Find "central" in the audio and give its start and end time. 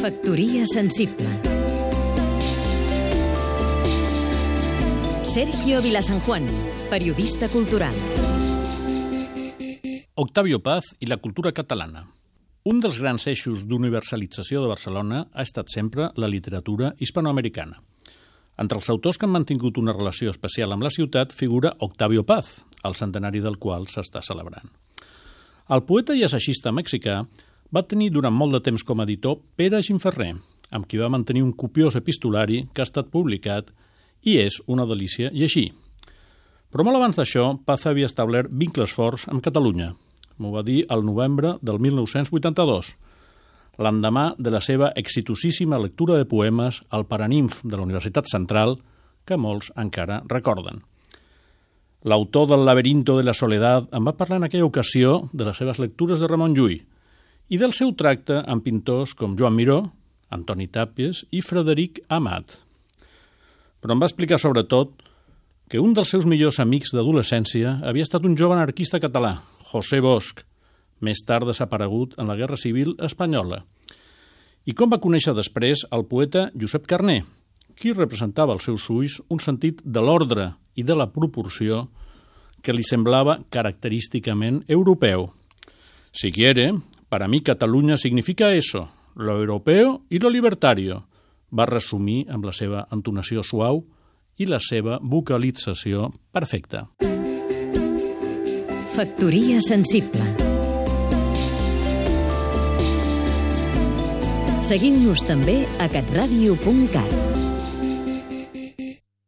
48.30-48.78